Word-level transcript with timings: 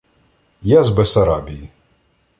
Я 0.61 0.83
з 0.83 0.89
Бесарабії. 0.89 1.69